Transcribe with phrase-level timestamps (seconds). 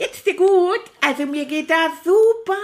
[0.00, 0.80] Geht's dir gut?
[1.02, 2.56] Also mir geht das super.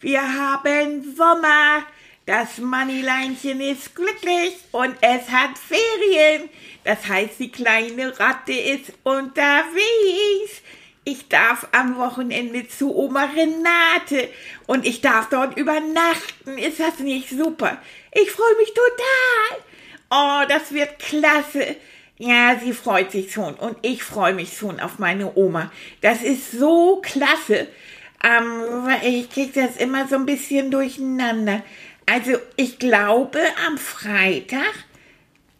[0.00, 1.86] Wir haben Sommer.
[2.26, 6.50] Das Manileinchen ist glücklich und es hat Ferien.
[6.84, 10.60] Das heißt, die kleine Ratte ist unterwegs.
[11.04, 14.28] Ich darf am Wochenende zu Oma Renate
[14.66, 16.58] und ich darf dort übernachten.
[16.58, 17.80] Ist das nicht super?
[18.12, 19.62] Ich freue mich total.
[20.10, 21.76] Oh, das wird klasse.
[22.18, 25.70] Ja, sie freut sich schon und ich freue mich schon auf meine Oma.
[26.00, 27.68] Das ist so klasse.
[28.24, 31.62] Ähm, ich kriege das immer so ein bisschen durcheinander.
[32.06, 34.74] Also ich glaube am Freitag,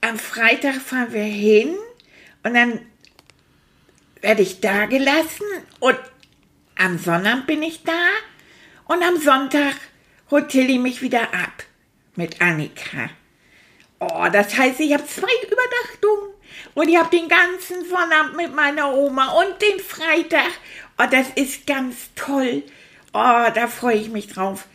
[0.00, 1.76] am Freitag fahren wir hin
[2.42, 2.80] und dann
[4.20, 5.46] werde ich da gelassen
[5.78, 5.98] und
[6.74, 8.08] am Sonnabend bin ich da
[8.86, 9.74] und am Sonntag
[10.30, 11.64] holt Tilly mich wieder ab
[12.16, 13.10] mit Annika.
[14.00, 16.27] Oh, das heißt, ich habe zwei Übernachtungen.
[16.74, 20.50] Und ich habe den ganzen Sonnabend mit meiner Oma und den Freitag.
[20.98, 22.62] Oh, das ist ganz toll.
[23.12, 24.66] Oh, da freue ich mich drauf.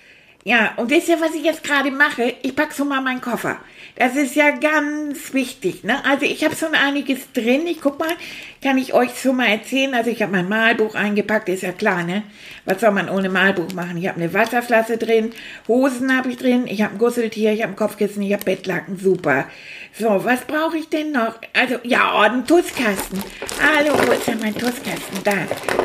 [0.45, 2.35] Ja, und wisst ihr, was ich jetzt gerade mache?
[2.41, 3.59] Ich packe so mal meinen Koffer.
[3.95, 6.03] Das ist ja ganz wichtig, ne?
[6.03, 7.65] Also ich habe schon einiges drin.
[7.65, 8.09] Ich guck mal,
[8.61, 9.93] kann ich euch so mal erzählen.
[9.93, 12.23] Also ich habe mein Malbuch eingepackt, ist ja klar, ne?
[12.65, 13.95] Was soll man ohne Malbuch machen?
[13.97, 15.31] Ich habe eine Wasserflasche drin,
[15.69, 18.97] Hosen habe ich drin, ich habe ein Gusseltier, ich habe ein Kopfkissen, ich habe Bettlaken,
[18.97, 19.47] super.
[19.97, 21.35] So, was brauche ich denn noch?
[21.53, 23.21] Also, ja, oh, einen Tusskasten.
[23.61, 25.23] Hallo, wo ist denn mein Tusskasten?
[25.23, 25.33] Da.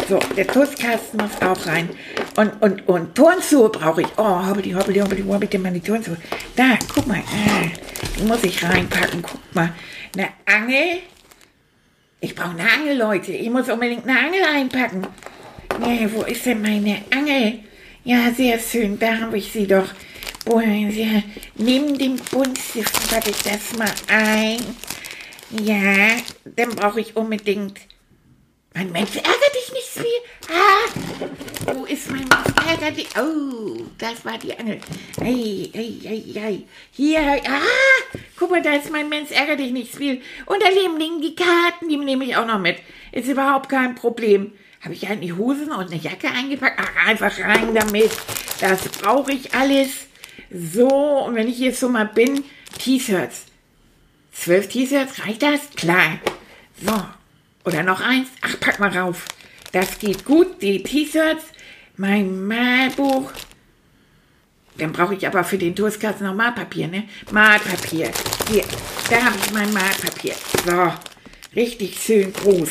[0.08, 1.90] So, der Tusskasten muss auch rein.
[2.36, 4.08] Und, und, und Turnschuhe brauche ich.
[4.16, 6.16] Oh, wo habe ich denn meine Turnschuhe?
[6.56, 7.18] Da, guck mal.
[7.18, 7.66] Ah,
[8.18, 9.22] die muss ich reinpacken.
[9.22, 9.72] Guck mal.
[10.14, 11.00] Eine Angel.
[12.20, 13.32] Ich brauche eine Angel, Leute.
[13.32, 15.06] Ich muss unbedingt eine Angel einpacken.
[15.80, 17.60] Nee, wo ist denn meine Angel?
[18.04, 18.98] Ja, sehr schön.
[18.98, 19.88] Da habe ich sie doch.
[20.44, 24.58] Boah, neben dem Buntstift packe ich das mal ein.
[25.62, 27.78] Ja, dann brauche ich unbedingt.
[28.78, 30.54] Mein Mensch, ärgere dich nicht so viel.
[30.54, 33.08] Ah, wo ist mein Mensch, ärgere dich?
[33.18, 34.78] Oh, das war die Angel.
[35.20, 36.62] Ei, ei, ei, ei.
[36.92, 40.22] Hier, ah, guck mal, da ist mein Mensch, ärgere dich nicht so viel.
[40.46, 42.76] Und daneben liegen die Karten, die nehme ich auch noch mit.
[43.10, 44.52] Ist überhaupt kein Problem.
[44.80, 46.78] Habe ich eigentlich Hosen und eine Jacke eingepackt?
[46.80, 48.12] Ach, einfach rein damit.
[48.60, 50.06] Das brauche ich alles.
[50.52, 52.44] So, und wenn ich jetzt so mal bin,
[52.78, 53.46] T-Shirts.
[54.30, 55.68] Zwölf T-Shirts, reicht das?
[55.74, 56.20] Klar.
[56.80, 57.17] So.
[57.68, 58.28] Oder noch eins?
[58.40, 59.26] Ach, pack mal rauf.
[59.72, 60.62] Das geht gut.
[60.62, 61.44] Die T-Shirts,
[61.98, 63.30] mein Malbuch.
[64.78, 67.04] Dann brauche ich aber für den Toastkasten noch Malpapier, ne?
[67.30, 68.10] Malpapier.
[68.50, 68.64] Hier,
[69.10, 70.34] da habe ich mein Malpapier.
[70.64, 70.94] So,
[71.54, 72.70] richtig schön groß.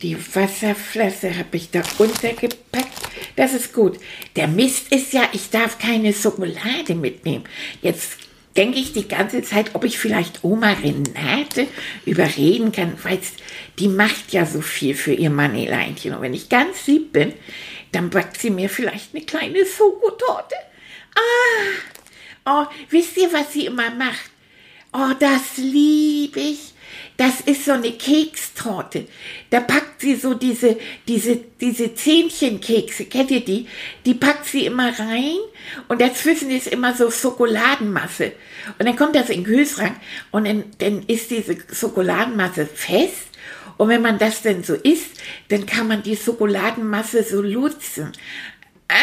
[0.00, 3.08] Die Wasserflasche habe ich da untergepackt.
[3.34, 3.98] Das ist gut.
[4.36, 7.42] Der Mist ist ja, ich darf keine Schokolade mitnehmen.
[7.82, 8.27] Jetzt
[8.58, 11.68] denke ich die ganze Zeit, ob ich vielleicht Oma Renate
[12.04, 13.20] überreden kann, weil
[13.78, 16.12] die macht ja so viel für ihr Maneleinchen.
[16.12, 17.32] Und wenn ich ganz lieb bin,
[17.92, 20.56] dann backt sie mir vielleicht eine kleine Schokotorte.
[21.14, 24.30] Ah, oh, wisst ihr, was sie immer macht?
[24.92, 26.72] Oh, das liebe ich.
[27.18, 29.08] Das ist so eine Kekstorte.
[29.50, 33.66] Da packt sie so diese, diese, diese Zähnchenkekse, kennt ihr die?
[34.06, 35.38] Die packt sie immer rein
[35.88, 38.30] und dazwischen ist immer so Schokoladenmasse.
[38.78, 39.96] Und dann kommt das in den Kühlschrank
[40.30, 43.26] und dann, dann ist diese Schokoladenmasse fest.
[43.78, 48.12] Und wenn man das denn so isst, dann kann man die Schokoladenmasse so lutzen.
[48.88, 48.94] Ah!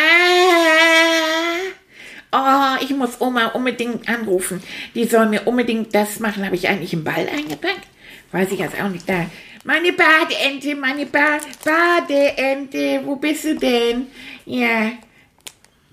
[2.31, 4.63] Oh, ich muss Oma unbedingt anrufen.
[4.93, 6.45] Die soll mir unbedingt das machen.
[6.45, 7.87] Habe ich eigentlich einen Ball eingepackt?
[8.35, 9.27] Weiß ich jetzt auch nicht da.
[9.63, 14.07] Meine Badeente, meine ba Badeente, wo bist du denn?
[14.45, 14.91] Ja,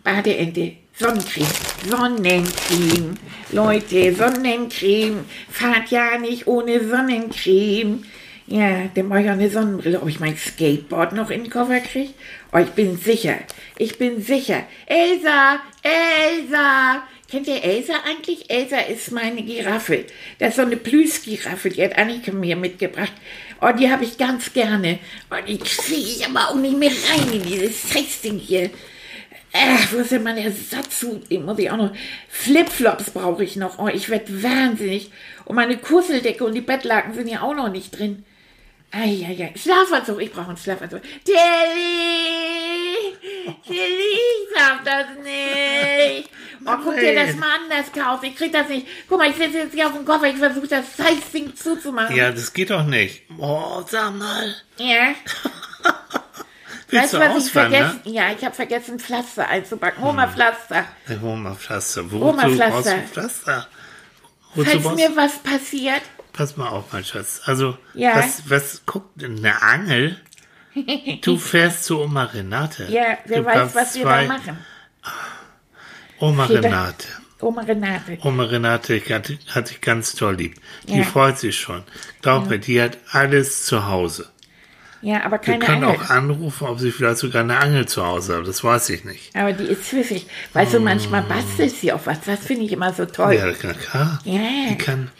[0.02, 1.46] Badeente, Sonnencreme,
[1.88, 3.14] Sonnencreme.
[3.52, 5.25] Leute, Sonnencreme.
[5.49, 8.02] Fahrt ja nicht ohne Sonnencreme.
[8.49, 10.02] Ja, dann mache ich auch eine Sonnenbrille.
[10.02, 12.12] Ob ich mein Skateboard noch in den Koffer kriege?
[12.52, 13.37] Oh, ich bin sicher.
[13.78, 14.64] Ich bin sicher.
[14.87, 18.50] Elsa, Elsa, Kennt ihr Elsa eigentlich?
[18.50, 20.05] Elsa ist meine Giraffe.
[20.38, 23.14] Das ist so eine Plüschgiraffe, die hat Annika mir mitgebracht.
[23.58, 24.99] Oh, die habe ich ganz gerne.
[25.31, 28.69] Oh, die kriege ich aber auch nicht mehr rein in dieses Scheißding hier.
[29.55, 31.31] Ach, wo ist denn mein Ersatzhut?
[31.31, 31.96] Den muss ich auch noch.
[32.29, 33.78] Flipflops brauche ich noch.
[33.78, 35.11] Oh, ich werde wahnsinnig.
[35.46, 38.26] Und meine Kusseldecke und die Bettlaken sind ja auch noch nicht drin.
[38.90, 39.55] Eieiei.
[39.56, 41.00] Schlafanzug, ich brauche einen Schlafanzug.
[41.25, 41.38] Tilly!
[43.67, 46.28] Tilly, ich darf das nicht.
[46.67, 48.20] Oh, guck dir das mal an, das Chaos.
[48.23, 48.87] Ich krieg das nicht.
[49.09, 50.26] Guck mal, ich sitze jetzt hier auf dem Koffer.
[50.29, 52.14] Ich versuche das Scheißding zuzumachen.
[52.17, 53.23] Ja, das geht doch nicht.
[53.38, 54.55] Oh, sag mal.
[54.79, 55.14] Ja.
[56.88, 57.61] Willst Weißt du was ich ne?
[57.61, 58.00] vergessen?
[58.05, 60.05] Ja, ich habe vergessen, Pflaster einzupacken.
[60.05, 60.85] Hol mal Pflaster.
[61.06, 61.20] Ne?
[61.23, 62.05] Hol mal Pflaster.
[62.11, 62.97] Hol mal brauchst Pflaster.
[62.99, 63.67] du Pflaster?
[64.55, 66.03] Wozu Falls brauchst mir was passiert.
[66.35, 67.41] Pass mal auf, mein Schatz.
[67.47, 68.17] Also, Ja.
[68.17, 70.20] was, was guckt eine Angel?
[71.23, 72.87] Du fährst zu Oma Renate.
[72.91, 74.59] Ja, wer du weiß, was wir zwei- da machen.
[76.22, 77.06] Oma Jeder- Renate.
[77.40, 78.19] Oma Renate.
[78.22, 80.54] Oma Renate hat, hat dich ganz toll lieb.
[80.88, 81.02] Die Ja.
[81.04, 81.82] freut sich schon.
[82.22, 84.28] Glaub mir, die hat alles zu Hause.
[85.00, 85.96] Ja, aber Wir keine können Angel.
[85.98, 88.46] auch anrufen, ob sie vielleicht sogar eine Angel zu Hause hat.
[88.46, 89.34] Das weiß ich nicht.
[89.34, 90.28] Aber die ist pfiffig.
[90.52, 92.20] Weißt du, manchmal bastelt sie auch was.
[92.20, 93.34] Das finde ich immer so toll.
[93.34, 94.20] Ja, klar.
[94.25, 94.38] Ja.
[94.70, 95.10] Die kann.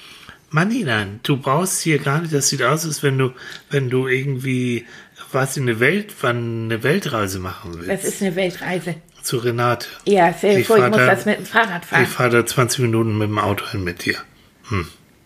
[0.51, 3.33] Manilan, du brauchst hier gar nicht, das sieht aus, als wenn du,
[3.71, 4.87] wenn du irgendwie,
[5.33, 7.89] was in eine Welt, eine Weltreise machen willst.
[7.91, 8.97] Das ist eine Weltreise.
[9.23, 9.87] Zu Renate.
[10.05, 12.07] Ja, dir Ich vor, ich muss da- das mit dem Fahrrad Ich fahren.
[12.07, 14.17] fahre da 20 Minuten mit dem Auto hin mit dir.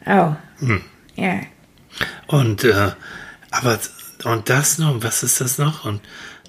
[0.07, 0.35] Oh.
[0.61, 0.83] Hm.
[1.15, 1.41] Ja.
[2.27, 2.91] Und, äh,
[3.51, 3.79] aber,
[4.25, 5.85] und das noch, was ist das noch?
[5.87, 6.01] Und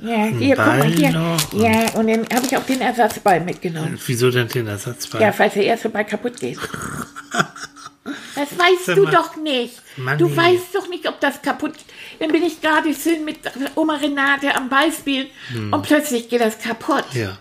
[0.01, 1.09] Ja, hier, guck mal Ball hier.
[1.53, 3.97] Ja, und dann habe ich auch den Ersatzball mitgenommen.
[4.05, 5.21] wieso denn den Ersatzball?
[5.21, 6.59] Ja, falls der erste Ball kaputt geht.
[8.35, 9.73] Das weißt du doch nicht.
[9.97, 10.17] Manni.
[10.17, 11.73] Du weißt doch nicht, ob das kaputt
[12.19, 13.39] Dann bin ich gerade schön mit
[13.75, 15.27] Oma Renate am Ball spielen
[15.71, 17.05] und plötzlich geht das kaputt.
[17.11, 17.21] Hm.
[17.21, 17.37] Ja.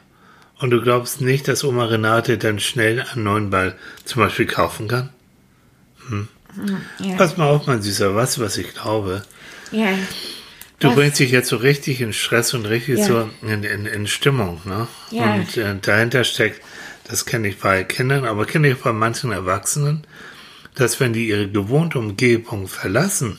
[0.58, 4.88] Und du glaubst nicht, dass Oma Renate dann schnell einen neuen Ball zum Beispiel kaufen
[4.88, 5.10] kann?
[7.00, 7.16] Ja.
[7.16, 9.22] Pass mal auf, mein Süßer, du, was ich glaube?
[9.70, 9.88] ja.
[10.78, 10.94] Du Was?
[10.96, 13.04] bringst dich jetzt so richtig in Stress und richtig Ja.
[13.06, 14.86] so in, in, in Stimmung, ne?
[15.10, 15.32] Ja.
[15.32, 16.60] Und äh, dahinter steckt,
[17.08, 20.06] das kenne ich bei Kindern, aber kenne ich bei manchen Erwachsenen,
[20.76, 23.38] dass wenn die ihre gewohnte Umgebung verlassen,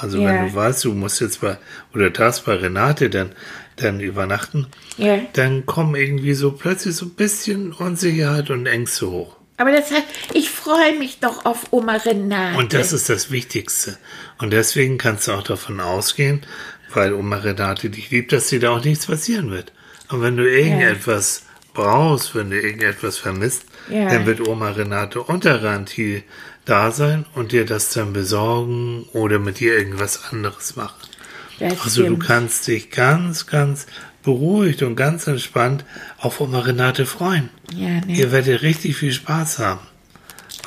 [0.00, 0.26] also Ja.
[0.28, 1.58] wenn du weißt, du musst jetzt bei,
[1.94, 3.32] oder darfst bei Renate dann,
[3.76, 5.18] dann übernachten, Ja.
[5.32, 9.36] dann kommen irgendwie so plötzlich so ein bisschen Unsicherheit und Ängste hoch.
[9.56, 10.04] Aber das heißt,
[10.34, 12.56] ich freue mich doch auf Oma Renate.
[12.58, 13.98] Und das ist das Wichtigste.
[14.38, 16.42] Und deswegen kannst du auch davon ausgehen,
[16.94, 19.72] weil Oma Renate dich liebt, dass dir da auch nichts passieren wird.
[20.10, 21.42] Und wenn du irgendetwas
[21.74, 26.22] brauchst, wenn du irgendetwas vermisst, dann wird Oma Renate unter Garantie
[26.68, 30.94] da sein und dir das dann besorgen oder mit dir irgendwas anderes machen.
[31.58, 32.24] Das Also du stimmt.
[32.24, 33.86] kannst dich ganz, ganz
[34.22, 35.84] beruhigt und ganz entspannt
[36.18, 37.50] auf Oma Renate freuen.
[37.74, 38.04] Ja, ne?
[38.08, 39.80] Ihr werdet richtig viel Spaß haben.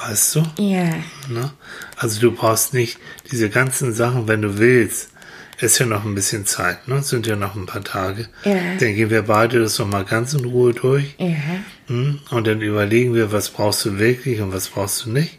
[0.04, 0.44] Weißt du?
[0.58, 0.90] Ja.
[1.30, 1.52] Ne?
[1.96, 2.98] Also du brauchst nicht
[3.32, 5.10] diese ganzen Sachen, wenn du willst.
[5.60, 6.96] Ist ja noch ein bisschen Zeit, ne?
[6.96, 8.28] Es Sind ja noch ein paar Tage.
[8.46, 8.56] Ja.
[8.80, 11.14] Dann gehen wir beide das nochmal ganz in Ruhe durch.
[11.20, 11.36] Ja.
[11.86, 12.18] hm?
[12.32, 15.38] Und dann überlegen wir, was brauchst du wirklich und was brauchst du nicht.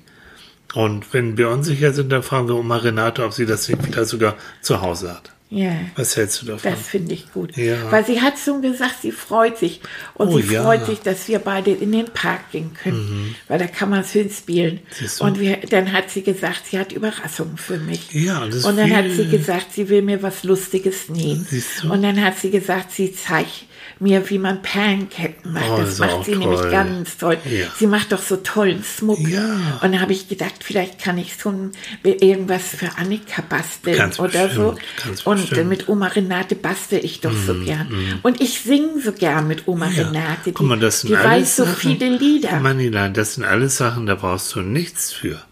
[0.75, 4.37] Und wenn wir unsicher sind, dann fragen wir Oma Renate, ob sie das wieder sogar
[4.61, 5.33] zu Hause hat.
[5.55, 5.73] Ja.
[5.97, 6.71] Was hältst du davon?
[6.71, 7.57] Das finde ich gut.
[7.57, 7.91] Ja.
[7.93, 9.81] Weil sie hat schon gesagt, sie freut sich.
[10.15, 10.61] Und Oh, sie ja.
[10.63, 10.65] Mhm.
[10.67, 13.35] freut sich, dass wir beide in den Park gehen können.
[13.49, 14.81] Weil da kann man schön spielen.
[15.21, 18.13] Und wir, dann hat sie gesagt, sie hat Überraschungen für mich.
[18.13, 21.47] Ja, das Und dann hat viel- sie gesagt, sie will mir was Lustiges nähen.
[21.49, 21.93] Siehst du?
[21.93, 23.67] Und dann hat sie gesagt, sie zeigt
[24.01, 25.71] mir, wie man Perlenketten macht.
[25.71, 26.71] Oh, das macht sie nämlich toll.
[26.71, 27.39] ganz toll.
[27.49, 27.67] Ja.
[27.79, 29.21] Sie macht doch so tollen Smuck.
[29.29, 29.79] Ja.
[29.81, 31.71] Und dann habe ich gedacht, vielleicht kann ich so ein,
[32.03, 34.73] irgendwas für Annika basteln Ganz oder so.
[34.73, 37.89] bestimmt, ganz Und Mhm, mit Oma Renate bastel ich doch so gern.
[38.23, 40.39] Und ich singe so gern mit Oma Renate.
[40.47, 42.61] Die, Guck mal, das sind die weiß so Sachen, viele Lieder.
[42.61, 45.43] Manilan, das sind alles Sachen, da brauchst du nichts für.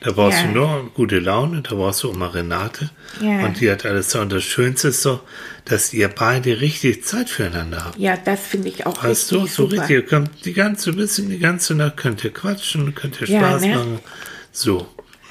[0.00, 0.46] Da brauchst Ja.
[0.48, 2.90] du nur gute Laune, da brauchst du Oma Renate.
[3.20, 3.44] Ja.
[3.46, 4.22] Und die hat alles da.
[4.22, 5.22] Und das Schönste ist doch,
[5.64, 7.98] dass ihr beide richtig Zeit füreinander habt.
[7.98, 9.80] ja, das finde ich auch Weißt richtig du, so super.
[9.82, 13.40] richtig, ihr kommt die ganze, bisschen die ganze Nacht, könnt ihr quatschen, könnt ihr Ja,
[13.40, 13.68] Spaß ne?
[13.74, 13.98] machen.
[14.52, 14.86] So.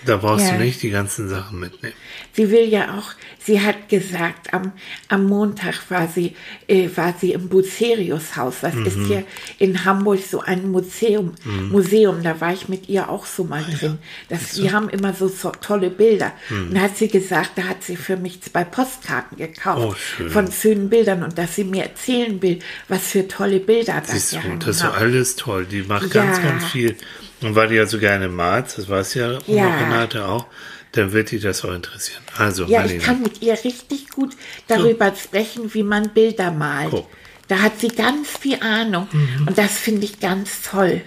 [0.05, 0.53] Da brauchst Ja.
[0.57, 1.95] du nicht die ganzen Sachen mitnehmen.
[2.33, 3.11] Sie will ja auch,
[3.43, 4.71] sie hat gesagt, am,
[5.07, 6.35] am Montag war sie,
[6.67, 8.55] äh, war sie im Bucerius-Haus.
[8.61, 9.05] Das ist Mhm.
[9.05, 9.23] hier
[9.57, 11.33] in Hamburg so ein Museum.
[11.71, 13.97] Museum, da war ich mit ihr auch so mal drin.
[14.29, 16.33] Das, die haben immer so, so tolle Bilder.
[16.49, 16.67] Mhm.
[16.69, 20.51] Und da hat sie gesagt, da hat sie für mich zwei Postkarten gekauft Oh, von
[20.51, 24.69] schönen Bildern und dass sie mir erzählen will, was für tolle Bilder das gehangen das
[24.77, 25.65] ist so alles toll.
[25.65, 26.43] Die macht ganz, Ja.
[26.43, 26.95] ganz viel.
[27.41, 29.77] Und weil die ja so gerne malt, das weiß ja Ja.
[29.77, 30.45] Renate auch,
[30.93, 32.21] dann wird die das auch interessieren.
[32.37, 34.33] Also, Ja, Marlene, ich kann mit ihr richtig gut
[34.67, 36.91] darüber sprechen, wie man Bilder malt.
[36.91, 37.07] Guck.
[37.47, 39.47] Da hat sie ganz viel Ahnung Mhm.
[39.47, 41.01] und das finde ich ganz toll.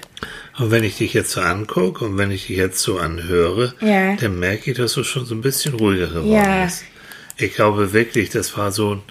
[0.58, 4.14] Und wenn ich dich jetzt so angucke und wenn ich dich jetzt so anhöre, Ja.
[4.16, 6.64] dann merke ich, dass du schon so ein bisschen ruhiger geworden Ja.
[6.64, 6.84] bist.
[7.38, 9.02] Ich glaube wirklich, das war so, ein-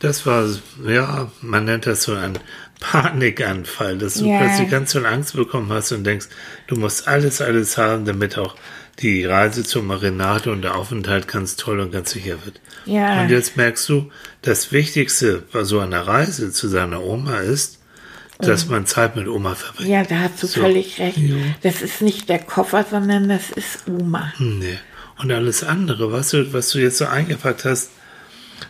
[0.00, 0.48] das war,
[0.88, 2.38] ja, man nennt das so ein
[2.82, 4.38] Panikanfall, dass du Ja.
[4.40, 6.26] plötzlich ganz viel Angst bekommen hast und denkst,
[6.66, 8.56] du musst alles, alles haben, damit auch
[8.98, 12.60] die Reise zur Marinade und der Aufenthalt ganz toll und ganz sicher wird.
[12.84, 13.22] Ja.
[13.22, 14.10] Und jetzt merkst du,
[14.42, 17.78] das Wichtigste bei so einer Reise zu seiner Oma ist,
[18.38, 19.88] dass man Zeit mit Oma verbringt.
[19.88, 20.60] Ja, da hast du So.
[20.60, 21.16] völlig recht.
[21.16, 21.36] Ja.
[21.62, 24.32] Das ist nicht der Koffer, sondern das ist Oma.
[24.38, 24.78] Nee.
[25.18, 27.90] Und alles andere, was du, was du jetzt so eingepackt hast,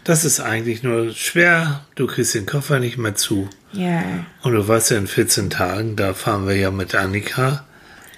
[0.05, 1.85] das ist eigentlich nur schwer.
[1.95, 3.49] Du kriegst den Koffer nicht mehr zu.
[3.73, 4.03] Ja.
[4.43, 7.65] Und du weißt ja, in 14 Tagen, da fahren wir ja mit Annika,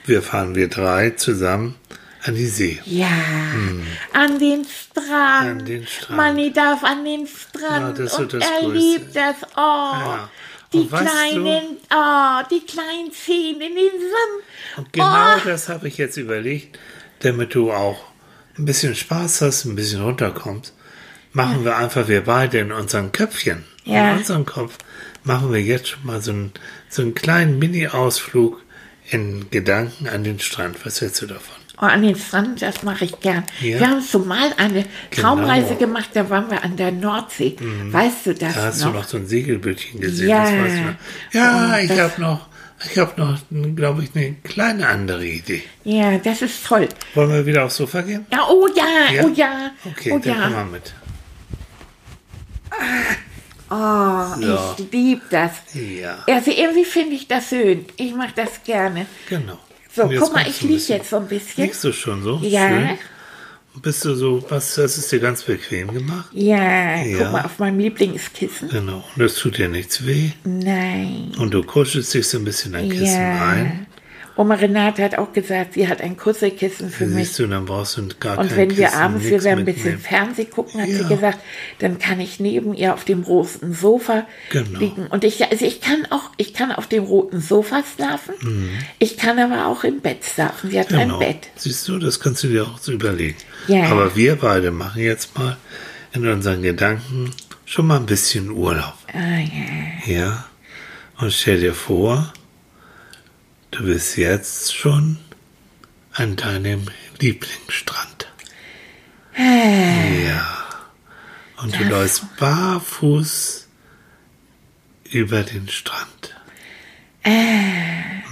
[0.07, 1.76] wir fahren wir drei zusammen
[2.25, 2.81] an die See.
[2.87, 3.09] Ja,
[4.12, 5.61] an den Strand.
[5.61, 6.17] An den Strand.
[6.17, 7.99] Manni darf an den Strand.
[7.99, 8.69] Ja, das und er Größte.
[8.73, 9.37] liebt das.
[9.57, 10.31] Oh, Ja.
[10.73, 14.79] die du- kleinen, oh, die kleinen Zehen in den Sand.
[14.79, 16.79] Und genau oh, das habe ich jetzt überlegt,
[17.21, 17.99] damit du auch
[18.59, 20.73] ein bisschen Spaß hast, ein bisschen runterkommst.
[21.35, 24.12] Machen wir einfach wir beide in unseren Köpfchen, Ja.
[24.12, 24.79] in unserem Kopf,
[25.25, 26.53] machen wir jetzt schon mal so einen,
[26.88, 28.62] so einen kleinen Mini-Ausflug
[29.11, 30.76] in Gedanken an den Strand.
[30.87, 31.57] Was hältst du davon?
[31.79, 33.43] Oh, an den Strand, das mache ich gern.
[33.61, 33.81] Ja.
[33.81, 35.79] Wir haben so mal eine Traumreise Genau.
[35.81, 37.57] gemacht, da waren wir an der Nordsee.
[37.91, 38.93] Weißt du das Da hast noch?
[38.93, 40.29] du noch so ein Segelbötchen gesehen.
[40.29, 40.45] Ja.
[40.45, 40.95] Das weißt du noch.
[41.33, 42.47] Ja, Und ich habe noch,
[42.93, 43.38] ich habe noch,
[43.75, 45.64] glaube ich, eine kleine andere Idee.
[45.83, 46.88] Ja, das ist toll.
[47.14, 48.25] Wollen wir wieder aufs Sofa gehen?
[48.33, 49.25] Ja, oh ja, Ja?
[49.25, 50.49] oh ja, Okay, oh dann komm ja.
[50.50, 50.95] mal mit.
[53.71, 54.75] Oh, So.
[54.78, 55.52] ich liebe das.
[55.75, 57.87] Ja, Also irgendwie finde ich das schön.
[57.97, 59.07] Ich mache das gerne.
[59.28, 59.59] genau.
[59.93, 61.64] So, guck mal, ich liege jetzt so ein bisschen.
[61.64, 62.38] Liegst du schon so?
[62.43, 62.69] Ja.
[62.69, 62.99] Schön.
[63.81, 66.28] Bist du so, was, das ist dir ganz bequem gemacht?
[66.33, 67.19] Ja, Ja.
[67.19, 68.69] guck mal auf mein Lieblingskissen.
[68.71, 69.04] Genau.
[69.16, 70.31] Und es tut dir nichts weh.
[70.45, 71.33] Nein.
[71.38, 73.49] Und du kuschelst dich so ein bisschen ein Kissen Ja.
[73.49, 73.87] ein.
[74.37, 77.29] Oma Renate hat auch gesagt, sie hat ein Kuschelkissen für mich.
[77.29, 79.99] Siehst du, dann brauchst du gar Und wenn wir Kissen, abends, wir werden ein bisschen.
[80.00, 80.99] Fernsehen gucken, hat Ja.
[80.99, 81.38] sie gesagt,
[81.79, 84.79] dann kann ich neben ihr auf dem roten Sofa Genau.
[84.81, 85.07] liegen.
[85.07, 88.35] Und ich, also ich kann auch, ich kann auf dem roten Sofa schlafen.
[88.99, 90.71] Ich kann aber auch im Bett schlafen.
[90.71, 90.97] Sie hat Mhm.
[90.99, 91.14] Genau.
[91.21, 91.49] ein Bett.
[91.57, 93.37] Siehst du, das kannst du dir auch so überlegen.
[93.69, 93.85] Ja.
[93.85, 95.57] Aber wir beide machen jetzt mal
[96.12, 97.31] in unseren Gedanken
[97.67, 98.95] schon mal ein bisschen Urlaub.
[99.12, 99.38] Ah,
[100.07, 100.12] ja.
[100.12, 100.45] Ja.
[101.19, 102.33] Und stell dir vor,
[103.76, 105.19] du bist jetzt schon
[106.12, 106.87] an deinem
[107.21, 108.28] Lieblingsstrand.
[109.37, 110.64] Ja.
[111.62, 113.69] Und du läufst barfuß
[115.11, 116.37] über den Strand.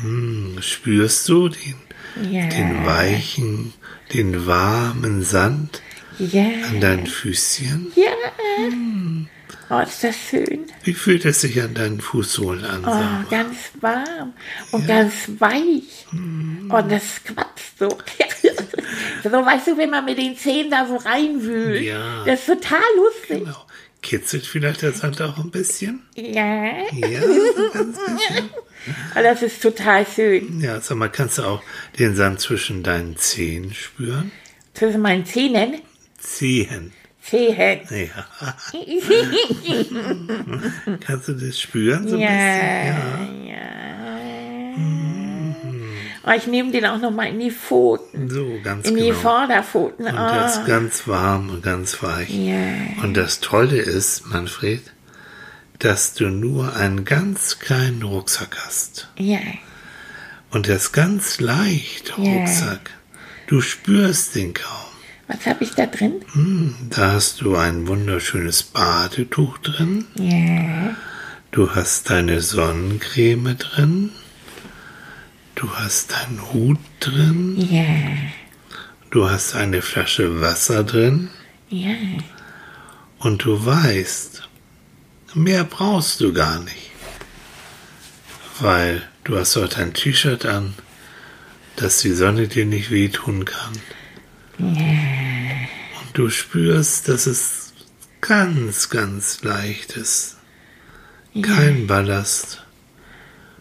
[0.01, 1.75] Hm, spürst du den,
[2.31, 2.47] Ja.
[2.47, 3.73] den weichen,
[4.13, 5.83] den warmen Sand
[6.19, 6.45] Ja.
[6.69, 7.93] an deinen Füßchen?
[7.97, 8.12] Ja.
[9.71, 10.67] Oh, ist das schön.
[10.85, 12.85] Wie fühlt es sich an deinen Fußsohlen an?
[12.85, 14.35] Oh, ganz warm
[14.71, 16.07] und ganz weich.
[16.13, 17.89] Und das quatscht so.
[19.23, 21.83] so, weißt du, wenn man mit den Zähnen da so reinwühlt.
[21.83, 22.23] Ja.
[22.27, 23.45] Das ist total lustig.
[23.45, 23.65] Genau.
[24.03, 26.03] Kitzelt vielleicht der Sand auch ein bisschen?
[26.17, 26.67] Ja.
[26.93, 27.21] Ja,
[27.73, 28.51] ganz bisschen.
[29.13, 30.61] Aber das ist total schön.
[30.61, 31.63] Ja, sag mal, kannst du auch
[31.99, 34.33] den Sand zwischen deinen Zehen spüren?
[34.75, 35.81] Zwischen meinen Zähnen.
[36.19, 36.93] Zehen.
[37.23, 37.81] Zehen.
[37.91, 38.27] Ja.
[41.07, 43.47] kannst du das spüren so ein Ja, bisschen?
[43.47, 43.57] ja.
[46.25, 48.29] Oh, ich nehme den auch noch mal in die Pfoten.
[48.29, 48.35] Ja.
[48.35, 49.19] So, ganz In die genau.
[49.19, 50.07] Vorderpfoten.
[50.07, 50.17] Und Oh.
[50.17, 52.31] das ist ganz warm und ganz weich.
[52.31, 52.55] Ja.
[53.03, 54.83] Und das Tolle ist, Manfred,
[55.81, 59.09] dass du nur einen ganz kleinen Rucksack hast.
[59.19, 59.41] Ja.
[60.51, 62.33] Und das ist ganz leicht, Ja.
[62.35, 62.91] Rucksack.
[63.49, 64.92] Du spürst den kaum.
[65.33, 66.23] Was habe ich da drin?
[66.33, 70.05] Hm, Da hast du ein wunderschönes Badetuch drin.
[70.17, 70.95] Ja.
[71.53, 74.11] Du hast deine Sonnencreme drin.
[75.55, 77.57] Du hast deinen Hut drin.
[77.71, 77.85] Ja.
[79.11, 81.31] Du hast eine Flasche Wasser drin.
[81.69, 81.95] Ja.
[83.19, 84.49] Und du weißt,
[85.35, 86.91] mehr brauchst du gar nicht.
[88.61, 90.75] Weil du hast heute ein T-Shirt an,
[91.77, 93.73] dass die Sonne dir nicht wehtun kann.
[94.59, 95.69] Und
[96.13, 97.73] du spürst, dass es
[98.21, 100.37] ganz, ganz leicht ist.
[101.41, 102.63] Kein Ballast,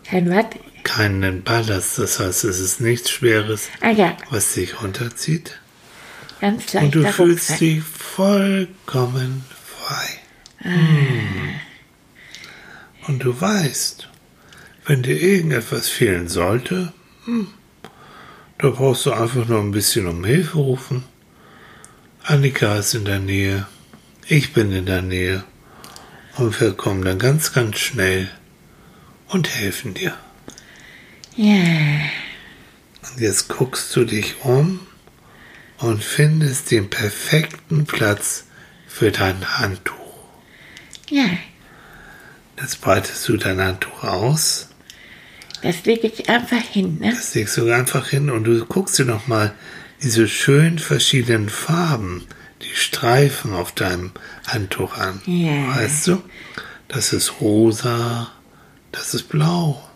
[0.04, 0.46] Kein was?
[0.84, 1.98] keinen Ballast.
[2.00, 5.60] Das heißt, es ist nichts Schweres, Ah ja, was dich runterzieht.
[6.42, 7.20] ganz Und du fühlst
[7.52, 7.60] Rucksack.
[7.60, 10.10] dich vollkommen frei.
[10.58, 11.56] Hm.
[13.08, 14.10] Und du weißt,
[14.86, 16.92] wenn dir irgendetwas fehlen sollte,
[17.26, 17.48] hm,
[18.62, 21.04] da brauchst du einfach nur ein bisschen um Hilfe rufen.
[22.24, 23.66] Annika ist in der Nähe,
[24.28, 25.44] ich bin in der Nähe
[26.38, 28.30] und wir kommen dann ganz, ganz schnell
[29.30, 30.16] und helfen dir.
[31.36, 31.64] Ja.
[33.02, 34.80] Und jetzt guckst du dich um
[35.80, 38.46] und findest den perfekten Platz
[38.88, 39.96] für dein Handtuch.
[41.10, 41.26] Ja.
[42.60, 44.70] Jetzt breitest du dein Handtuch aus,
[45.62, 47.12] Das lege ich einfach hin, ne?
[47.12, 49.54] das legst du einfach hin und du guckst dir nochmal
[50.02, 52.26] diese schön verschiedenen Farben,
[52.64, 54.12] die Streifen auf deinem
[54.48, 55.22] Handtuch an.
[55.26, 55.76] Ja.
[55.76, 56.24] Weißt du?
[56.88, 58.32] Das ist rosa,
[58.92, 59.88] das ist blau,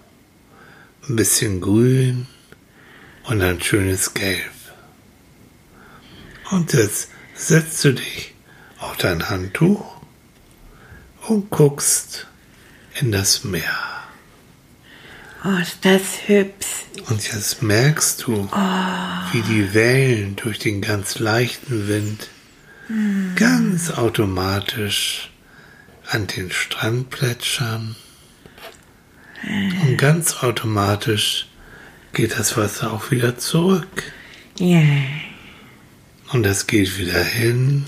[1.10, 2.28] ein bisschen grün
[3.26, 4.52] und ein schönes Gelb.
[6.52, 8.34] Und jetzt setzt du dich
[8.80, 10.00] auf dein Handtuch
[11.28, 12.28] und guckst
[13.00, 13.95] in das Meer.
[15.48, 16.86] Oh, ist das hübsch.
[17.08, 18.50] Und jetzt merkst du,
[19.32, 22.30] wie die Wellen durch den ganz leichten Wind
[23.36, 25.30] ganz automatisch
[26.08, 27.96] an den Strand plätschern.
[29.44, 31.48] Und ganz automatisch
[32.14, 34.04] geht das Wasser auch wieder zurück.
[34.58, 34.82] Ja.
[36.32, 37.86] Und es geht wieder hin.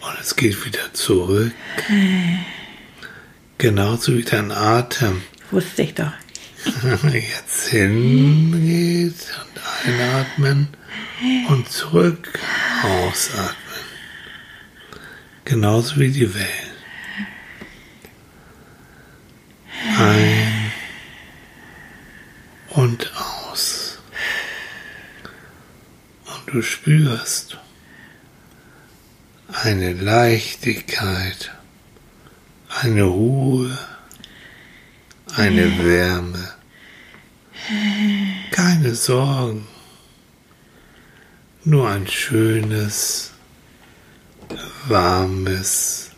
[0.00, 1.52] Und es geht wieder zurück.
[3.58, 6.12] Genauso wie dein Atem Wusste ich doch.
[7.12, 10.68] jetzt hingeht und einatmen
[11.48, 12.38] und zurück
[12.82, 13.56] ausatmen.
[15.44, 16.48] Genauso wie die Wellen.
[19.98, 20.72] Ein
[22.68, 23.98] und aus.
[26.26, 27.56] Und du spürst
[29.48, 31.57] eine Leichtigkeit,
[32.82, 33.76] eine Ruhe,
[35.34, 36.54] eine Wärme,
[38.52, 39.66] keine Sorgen,
[41.64, 43.32] nur ein schönes,
[44.86, 46.10] warmes,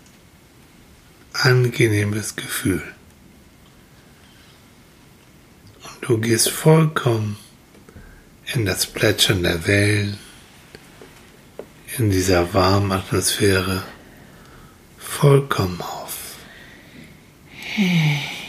[1.32, 2.82] angenehmes Gefühl.
[5.82, 7.38] Und du gehst vollkommen
[8.52, 10.18] in das Plätschern der Wellen,
[11.96, 13.82] in dieser warmen Atmosphäre,
[14.98, 15.99] vollkommen auf.
[17.76, 18.16] Hmm.